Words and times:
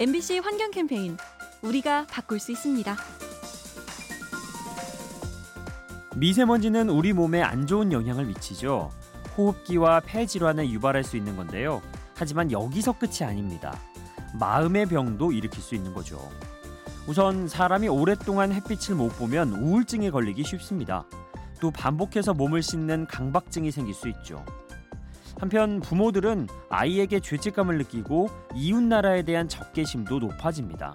MBC 0.00 0.38
환경 0.38 0.70
캠페인 0.70 1.16
우리가 1.60 2.06
바꿀 2.08 2.38
수 2.38 2.52
있습니다. 2.52 2.96
미세먼지는 6.14 6.88
우리 6.88 7.12
몸에 7.12 7.42
안 7.42 7.66
좋은 7.66 7.90
영향을 7.90 8.26
미치죠. 8.26 8.92
호흡기와 9.36 9.98
폐 9.98 10.24
질환을 10.24 10.70
유발할 10.70 11.02
수 11.02 11.16
있는 11.16 11.36
건데요. 11.36 11.82
하지만 12.14 12.52
여기서 12.52 12.96
끝이 12.96 13.24
아닙니다. 13.24 13.76
마음의 14.38 14.86
병도 14.86 15.32
일으킬 15.32 15.60
수 15.60 15.74
있는 15.74 15.92
거죠. 15.92 16.30
우선 17.08 17.48
사람이 17.48 17.88
오랫동안 17.88 18.52
햇빛을 18.52 18.94
못 18.94 19.08
보면 19.18 19.52
우울증에 19.52 20.10
걸리기 20.10 20.44
쉽습니다. 20.44 21.06
또 21.60 21.72
반복해서 21.72 22.34
몸을 22.34 22.62
씻는 22.62 23.06
강박증이 23.06 23.72
생길 23.72 23.94
수 23.94 24.08
있죠. 24.10 24.44
한편 25.38 25.80
부모들은 25.80 26.48
아이에게 26.68 27.20
죄책감을 27.20 27.78
느끼고 27.78 28.28
이웃 28.54 28.82
나라에 28.82 29.22
대한 29.22 29.48
적개심도 29.48 30.18
높아집니다. 30.18 30.94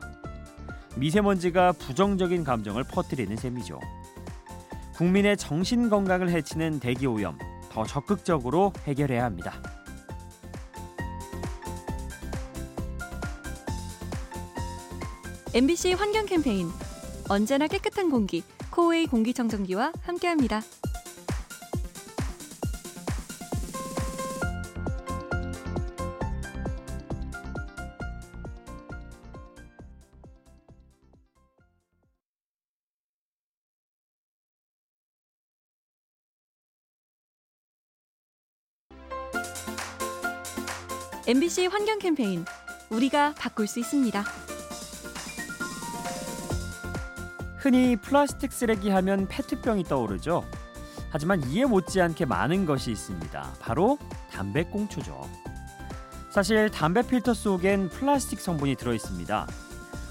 미세먼지가 0.98 1.72
부정적인 1.74 2.44
감정을 2.44 2.84
퍼뜨리는 2.84 3.36
셈이죠. 3.36 3.80
국민의 4.96 5.38
정신 5.38 5.90
건강을 5.90 6.30
해치는 6.30 6.80
대기 6.80 7.08
오염 7.08 7.38
더 7.72 7.84
적극적으로 7.84 8.74
해결해야 8.86 9.24
합니다. 9.24 9.60
환경 15.98 16.26
캠페인 16.26 16.68
언제나 17.30 17.68
깨끗한 17.68 18.10
공기 18.10 18.44
코웨이 18.70 19.08
공기청정기와 19.08 19.94
함께합니다. 20.02 20.62
MBC 41.26 41.68
환경 41.68 42.00
캠페인 42.00 42.44
우리가 42.90 43.34
바꿀 43.38 43.66
수 43.66 43.80
있습니다. 43.80 44.26
흔히 47.56 47.96
플라스틱 47.96 48.52
쓰레기 48.52 48.90
하면 48.90 49.30
페트병이 49.30 49.86
떠오르죠. 49.86 50.44
하지만 51.12 51.42
이에 51.50 51.64
못지않게 51.64 52.26
많은 52.26 52.66
것이 52.66 52.92
있습니다. 52.92 53.54
바로 53.62 53.98
담배꽁초죠. 54.34 55.22
사실 56.30 56.70
담배 56.70 57.02
필터 57.02 57.34
속엔 57.34 57.88
플라스틱 57.88 58.42
성분이 58.42 58.76
들어 58.76 58.94
있습니다. 58.94 59.48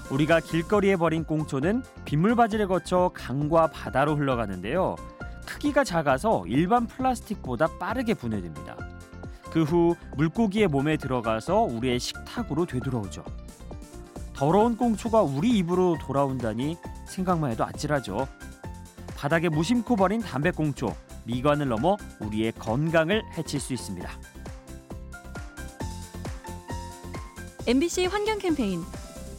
우리가 0.09 0.39
길거리에 0.39 0.95
버린 0.95 1.25
꽁초는 1.25 1.83
빗물바지를 2.05 2.67
거쳐 2.67 3.11
강과 3.13 3.67
바다로 3.67 4.15
흘러가는데요. 4.15 4.95
크기가 5.45 5.83
작아서 5.83 6.43
일반 6.47 6.87
플라스틱보다 6.87 7.77
빠르게 7.77 8.15
분해됩니다. 8.15 8.77
그 9.53 9.63
후 9.63 9.95
물고기의 10.17 10.67
몸에 10.67 10.97
들어가서 10.97 11.59
우리의 11.61 11.99
식탁으로 11.99 12.65
되돌아오죠. 12.65 13.23
더러운 14.33 14.75
꽁초가 14.75 15.21
우리 15.21 15.51
입으로 15.59 15.95
돌아온다니 16.01 16.75
생각만 17.05 17.51
해도 17.51 17.63
아찔하죠. 17.63 18.27
바닥에 19.15 19.49
무심코 19.49 19.95
버린 19.95 20.21
담배 20.21 20.49
꽁초, 20.49 20.95
미관을 21.25 21.67
넘어 21.67 21.97
우리의 22.19 22.53
건강을 22.53 23.21
해칠 23.37 23.59
수 23.59 23.73
있습니다. 23.73 24.09
MBC 27.67 28.07
환경 28.07 28.39
캠페인 28.39 28.81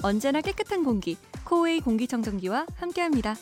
언제나 0.04 0.40
깨끗한 0.40 0.84
공기 0.84 1.16
코웨이 1.42 1.80
공기청정기와 1.80 2.66
함께합니다. 2.76 3.34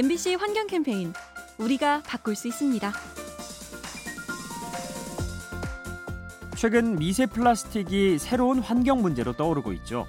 MBC 0.00 0.36
환경 0.36 0.66
캠페인 0.66 1.12
우리가 1.58 2.02
바꿀 2.06 2.34
수 2.34 2.48
있습니다. 2.48 2.90
최근 6.56 6.96
미세 6.96 7.26
플라스틱이 7.26 8.18
새로운 8.18 8.60
환경 8.60 9.02
문제로 9.02 9.34
떠오르고 9.34 9.74
있죠. 9.74 10.06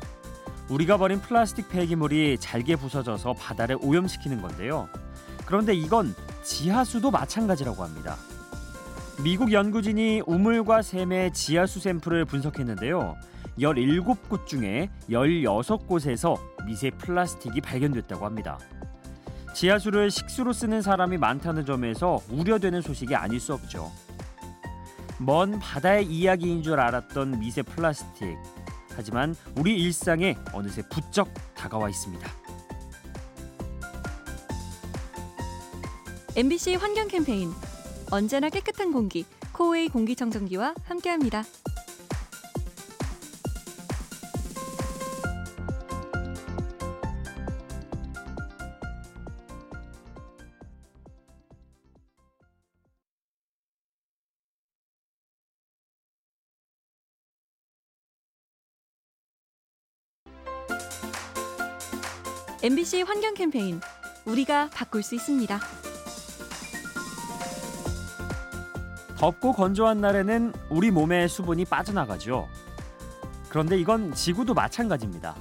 우리가 0.70 0.96
버린 0.96 1.20
플라스틱 1.20 1.68
폐기물이 1.68 2.38
잘게 2.40 2.78
부서져서 2.78 3.34
바다를 3.34 3.78
오염시키는 3.82 4.42
건데요. 4.42 4.88
그런데 5.46 5.74
이건 5.74 6.16
지하수도 6.42 7.12
마찬가지라고 7.12 7.84
합니다. 7.84 8.16
미국 9.22 9.52
연구진이 9.52 10.22
우물과 10.26 10.84
샘의 10.84 11.34
지하수 11.34 11.82
샘플을 11.82 12.24
분석했는데요. 12.24 13.18
17곳 13.60 14.48
중에 14.48 14.90
16곳에서 15.10 16.40
미세 16.66 16.92
플라스틱이 16.92 17.60
발견됐다고 17.60 18.26
합니다. 18.26 18.58
지하수를 19.54 20.12
식수로 20.12 20.54
쓰는 20.54 20.82
사람이 20.82 21.18
많다는 21.18 21.66
점에서 21.66 22.22
우려되는 22.30 22.82
소식이 22.82 23.16
아닐 23.16 23.40
수 23.40 23.54
없죠. 23.54 23.92
먼 25.18 25.60
바다의 25.60 26.06
이야기인 26.06 26.64
줄 26.64 26.80
알았던 26.80 27.40
미세 27.40 27.62
플라스틱. 27.62 28.38
하지만 28.96 29.36
우리 29.58 29.80
일상에 29.82 30.36
어느새 30.52 30.82
부쩍 30.90 31.30
다가와 31.56 31.90
있습니다. 31.90 32.28
MBC 36.36 36.76
환경 36.76 37.08
캠페인 37.08 37.52
언제나 38.10 38.50
깨끗한 38.50 38.92
공기 38.92 39.26
코웨이 39.52 39.90
공기청정기와 39.90 40.76
함께합니다. 40.86 41.44
MBC 62.64 63.02
환경 63.02 63.34
캠페인 63.34 63.82
우리가 64.24 64.70
바꿀 64.72 65.02
수 65.02 65.16
있습니다. 65.16 65.60
덥고 69.18 69.54
건조한 69.54 70.00
날에는 70.00 70.54
우리 70.70 70.92
몸의 70.92 71.28
수분이 71.28 71.66
빠져나가죠. 71.66 72.48
그런데 73.50 73.80
이건 73.80 74.14
지구도 74.14 74.54
마찬가지입니다. 74.54 75.36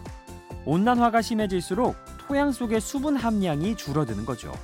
온난화가 0.64 1.20
심해질수록 1.20 1.94
토양 2.26 2.52
속의 2.52 2.80
수분 2.80 3.16
함량이 3.16 3.76
줄어드는 3.76 4.24
거죠. 4.24 4.54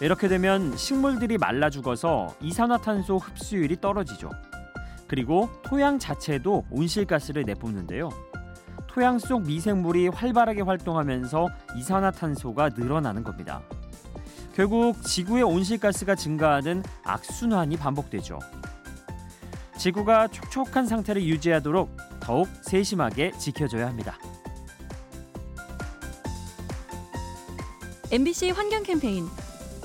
이렇게 0.00 0.28
되면 0.28 0.74
식물들이 0.78 1.36
말라 1.36 1.68
죽어서 1.68 2.34
이산화탄소 2.40 3.18
흡수율이 3.18 3.82
떨어지죠. 3.82 4.30
그리고 5.06 5.50
토양 5.62 5.98
자체도 5.98 6.64
온실가스를 6.70 7.42
내뿜는데요. 7.44 8.08
토양 8.92 9.20
속 9.20 9.46
미생물이 9.46 10.08
활발하게 10.08 10.62
활동하면서 10.62 11.48
이산화탄소가 11.76 12.70
늘어나는 12.70 13.22
겁니다. 13.22 13.62
결국 14.52 15.00
지구의 15.04 15.44
온실가스가 15.44 16.16
증가하는 16.16 16.82
악순환이 17.04 17.76
반복되죠. 17.76 18.40
지구가 19.78 20.28
촉촉한 20.28 20.86
상태를 20.86 21.24
유지하도록 21.24 21.88
더욱 22.18 22.48
세심하게 22.62 23.30
지켜줘야 23.38 23.86
합니다. 23.86 24.18
MBC 28.10 28.50
환경 28.50 28.82
캠페인 28.82 29.28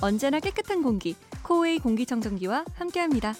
언제나 0.01 0.40
깨끗한 0.40 0.81
공기 0.81 1.16
코웨이 1.44 1.78
공기청정기와 1.78 2.66
함께합니다. 2.74 3.36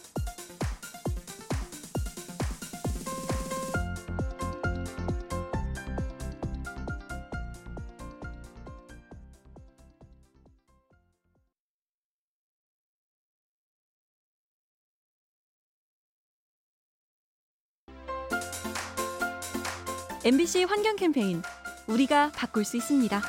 MBC 20.26 20.64
환경 20.64 20.96
캠페인 20.96 21.44
우리가 21.86 22.32
바꿀 22.32 22.66
수 22.66 22.78
있습니다. 22.78 23.22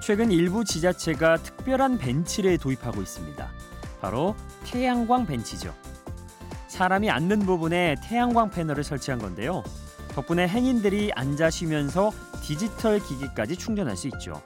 최근 0.00 0.32
일부 0.32 0.64
지자체가 0.64 1.36
특별한 1.36 1.98
벤치를 1.98 2.56
도입하고 2.56 3.02
있습니다. 3.02 3.46
바로 4.00 4.34
태양광 4.64 5.26
벤치죠. 5.26 5.74
사람이 6.68 7.10
앉는 7.10 7.40
부분에 7.40 7.96
태양광 8.02 8.48
패널을 8.48 8.82
설치한 8.84 9.18
건데요. 9.18 9.62
덕분에 10.12 10.48
행인들이 10.48 11.12
앉아 11.14 11.50
쉬면서 11.50 12.10
디지털 12.42 13.00
기기까지 13.00 13.56
충전할 13.56 13.98
수 13.98 14.08
있죠. 14.08 14.40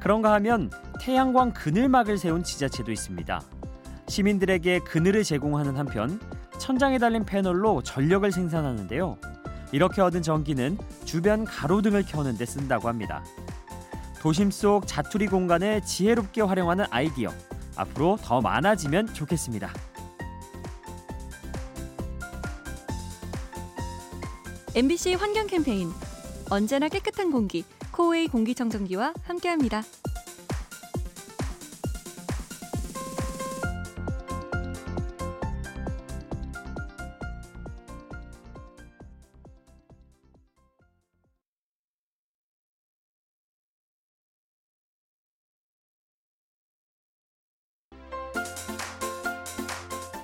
그런가 0.00 0.32
하면 0.32 0.72
태양광 1.00 1.52
그늘막을 1.52 2.18
세운 2.18 2.42
지자체도 2.42 2.90
있습니다. 2.90 3.40
시민들에게 4.08 4.80
그늘을 4.80 5.22
제공하는 5.22 5.76
한편 5.76 6.18
천장에 6.58 6.98
달린 6.98 7.24
패널로 7.24 7.82
전력을 7.82 8.30
생산하는데요. 8.30 9.18
이렇게 9.72 10.00
얻은 10.00 10.22
전기는 10.22 10.78
주변 11.04 11.44
가로등을 11.44 12.04
켜는 12.04 12.36
데 12.36 12.46
쓴다고 12.46 12.88
합니다. 12.88 13.24
도심 14.20 14.50
속 14.50 14.86
자투리 14.86 15.26
공간을 15.26 15.82
지혜롭게 15.82 16.42
활용하는 16.42 16.86
아이디어 16.90 17.30
앞으로 17.76 18.18
더 18.22 18.40
많아지면 18.40 19.12
좋겠습니다. 19.12 19.70
MBC 24.74 25.14
환경 25.14 25.46
캠페인 25.46 25.90
언제나 26.50 26.88
깨끗한 26.88 27.30
공기 27.30 27.64
코웨이 27.92 28.28
공기청정기와 28.28 29.14
함께합니다. 29.22 29.82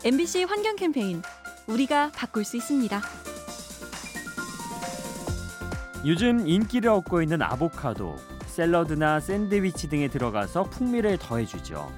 MBC 0.04 0.42
환경 0.42 0.74
캠페인 0.74 1.22
우리가 1.68 2.10
바꿀 2.10 2.44
수 2.44 2.56
있습니다. 2.56 3.00
요즘 6.04 6.44
인기를 6.44 6.90
얻고 6.90 7.22
있는 7.22 7.40
아보카도, 7.40 8.16
샐러드나 8.46 9.20
샌드위치 9.20 9.88
등에 9.88 10.08
들어가서 10.08 10.64
풍미를 10.64 11.18
더해주죠. 11.18 11.88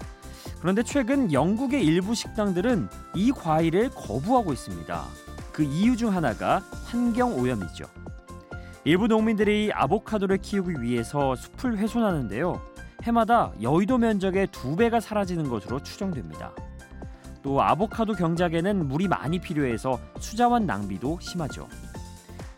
그런데 0.60 0.82
최근 0.82 1.32
영국의 1.32 1.82
일부 1.82 2.14
식당들은 2.14 2.90
이 3.14 3.32
과일을 3.32 3.88
거부하고 3.94 4.52
있습니다. 4.52 5.04
그 5.50 5.62
이유 5.62 5.96
중 5.96 6.14
하나가 6.14 6.62
환경 6.84 7.38
오염이죠. 7.40 7.86
일부 8.84 9.06
농민들이 9.06 9.70
아보카도를 9.72 10.36
키우기 10.42 10.82
위해서 10.82 11.34
숲을 11.36 11.78
훼손하는데요. 11.78 12.60
해마다 13.04 13.54
여의도 13.62 13.96
면적의 13.96 14.48
두 14.52 14.76
배가 14.76 15.00
사라지는 15.00 15.48
것으로 15.48 15.82
추정됩니다. 15.82 16.52
또 17.44 17.62
아보카도 17.62 18.14
경작에는 18.14 18.88
물이 18.88 19.06
많이 19.06 19.38
필요해서 19.38 20.00
수자원 20.18 20.64
낭비도 20.64 21.18
심하죠. 21.20 21.68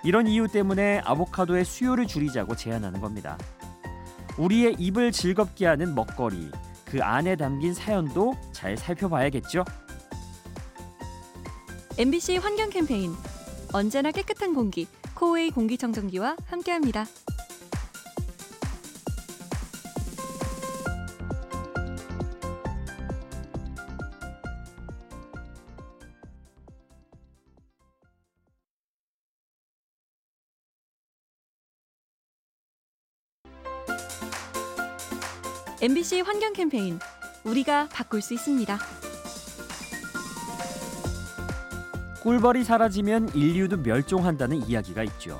이런 0.04 0.28
이유 0.28 0.46
때문에 0.46 1.00
아보카도의 1.04 1.64
수요를 1.64 2.06
줄이자고 2.06 2.54
제안하는 2.54 3.00
겁니다. 3.00 3.36
우리의 4.38 4.76
입을 4.78 5.10
즐겁게 5.10 5.66
하는 5.66 5.92
먹거리, 5.96 6.52
그 6.84 7.02
안에 7.02 7.34
담긴 7.34 7.74
사연도 7.74 8.34
잘 8.52 8.76
살펴봐야겠죠. 8.76 9.64
MBC 11.98 12.36
환경 12.36 12.70
캠페인 12.70 13.12
언제나 13.72 14.12
깨끗한 14.12 14.54
공기 14.54 14.86
코웨이 15.14 15.50
공기청정기와 15.50 16.36
함께합니다. 16.46 17.06
MBC 35.82 36.22
환경 36.22 36.54
캠페인 36.54 36.98
우리가 37.44 37.88
바꿀 37.92 38.22
수 38.22 38.32
있습니다. 38.32 38.78
꿀벌이 42.22 42.64
사라지면 42.64 43.28
인류도 43.34 43.82
멸종한다는 43.82 44.66
이야기가 44.66 45.02
있죠. 45.02 45.38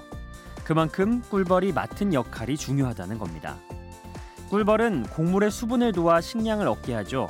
그만큼 0.62 1.22
꿀벌이 1.30 1.72
맡은 1.72 2.12
역할이 2.12 2.58
중요하다는 2.58 3.18
겁니다. 3.18 3.56
꿀벌은 4.50 5.04
곡물의 5.04 5.50
수분을 5.50 5.92
도와 5.92 6.20
식량을 6.20 6.68
얻게 6.68 6.92
하죠. 6.92 7.28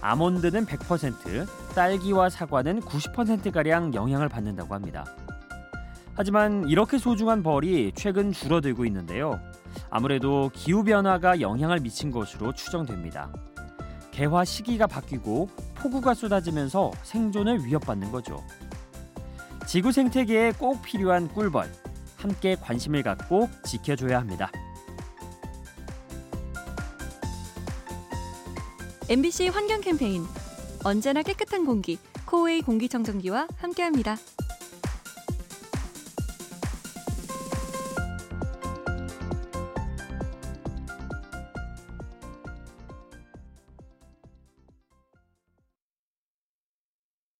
아몬드는 0.00 0.64
100%, 0.64 1.74
딸기와 1.74 2.30
사과는 2.30 2.82
90%가량 2.82 3.94
영향을 3.94 4.28
받는다고 4.28 4.74
합니다. 4.74 5.04
하지만 6.16 6.68
이렇게 6.68 6.98
소중한 6.98 7.42
벌이 7.42 7.92
최근 7.94 8.32
줄어들고 8.32 8.84
있는데요. 8.86 9.40
아무래도 9.90 10.50
기후변화가 10.54 11.40
영향을 11.40 11.80
미친 11.80 12.10
것으로 12.10 12.52
추정됩니다. 12.52 13.32
개화 14.12 14.44
시기가 14.44 14.86
바뀌고 14.86 15.48
폭우가 15.74 16.14
쏟아지면서 16.14 16.92
생존을 17.02 17.64
위협받는 17.64 18.12
거죠. 18.12 18.44
지구 19.66 19.90
생태계에 19.90 20.52
꼭 20.52 20.82
필요한 20.82 21.26
꿀벌, 21.26 21.68
함께 22.16 22.54
관심을 22.54 23.02
갖고 23.02 23.48
지켜줘야 23.64 24.18
합니다. 24.18 24.52
MBC 29.08 29.48
환경 29.48 29.80
캠페인 29.80 30.22
언제나 30.84 31.22
깨끗한 31.22 31.66
공기 31.66 31.98
코웨이 32.24 32.62
공기청정기와 32.62 33.48
함께합니다. 33.56 34.16